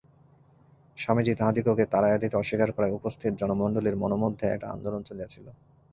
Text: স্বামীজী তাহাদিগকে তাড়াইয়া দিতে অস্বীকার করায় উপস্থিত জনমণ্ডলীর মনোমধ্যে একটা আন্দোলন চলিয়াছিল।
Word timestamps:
স্বামীজী 0.97 1.33
তাহাদিগকে 1.35 1.85
তাড়াইয়া 1.85 2.17
দিতে 2.17 2.35
অস্বীকার 2.37 2.69
করায় 2.71 2.95
উপস্থিত 2.95 3.31
জনমণ্ডলীর 3.35 3.95
মনোমধ্যে 3.95 4.45
একটা 4.47 4.67
আন্দোলন 4.69 5.01
চলিয়াছিল। 5.03 5.45